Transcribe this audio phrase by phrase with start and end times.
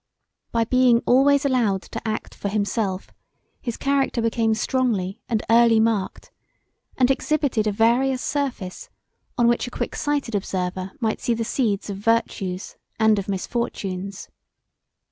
[0.51, 3.11] By being always allowed to act for himself
[3.61, 6.31] his character became strongly and early marked
[6.97, 8.89] and exhibited a various surface
[9.37, 14.27] on which a quick sighted observer might see the seeds of virtues and of misfortunes.